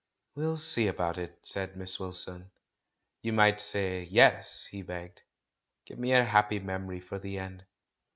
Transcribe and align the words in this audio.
"We'll 0.33 0.57
see 0.57 0.87
about 0.87 1.19
it," 1.19 1.37
said 1.43 1.77
Miss 1.77 1.99
Wilson. 1.99 2.49
"You 3.21 3.33
might 3.33 3.61
say 3.61 4.01
'yes,'" 4.09 4.65
he 4.71 4.81
begged. 4.81 5.21
"Give 5.85 5.99
me 5.99 6.13
a 6.13 6.23
happy 6.25 6.57
memory 6.57 7.01
for 7.01 7.19
the 7.19 7.37
end." 7.37 7.63